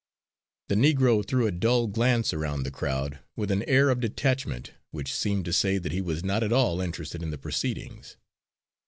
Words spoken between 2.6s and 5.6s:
the crowd with an air of detachment which seemed to